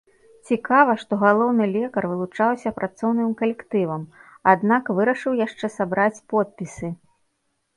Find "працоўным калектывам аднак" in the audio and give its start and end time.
2.79-4.83